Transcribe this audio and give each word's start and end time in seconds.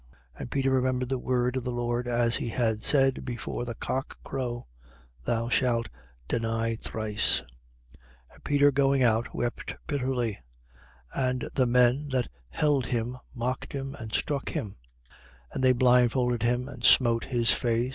And 0.35 0.49
Peter 0.49 0.71
remembered 0.71 1.09
the 1.09 1.19
word 1.19 1.55
of 1.55 1.63
the 1.63 1.69
Lord, 1.71 2.07
as 2.07 2.37
he 2.37 2.49
had 2.49 2.81
said: 2.81 3.23
Before 3.23 3.65
the 3.65 3.75
cock 3.75 4.17
crow, 4.23 4.65
thou 5.25 5.47
shalt 5.47 5.89
deny 6.27 6.73
thrice. 6.75 7.43
22:62. 8.31 8.33
And 8.33 8.43
Peter 8.43 8.71
going 8.71 9.03
out, 9.03 9.35
wept 9.35 9.75
bitterly. 9.85 10.39
22:63. 11.15 11.25
And 11.29 11.49
the 11.53 11.65
men 11.67 12.09
that 12.09 12.29
held 12.49 12.87
him 12.87 13.17
mocked 13.35 13.73
him 13.73 13.93
and 13.93 14.11
struck 14.11 14.49
him. 14.49 14.77
22:64. 15.53 15.53
And 15.53 15.63
they 15.63 15.71
blindfolded 15.73 16.41
him 16.41 16.67
and 16.67 16.83
smote 16.83 17.25
his 17.25 17.51
face. 17.51 17.89